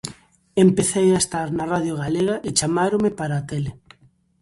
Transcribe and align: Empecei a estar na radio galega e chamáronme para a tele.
Empecei 0.65 1.07
a 1.13 1.21
estar 1.23 1.47
na 1.57 1.65
radio 1.73 1.93
galega 2.03 2.35
e 2.47 2.49
chamáronme 2.57 3.09
para 3.19 3.33
a 3.37 3.45
tele. 3.51 3.71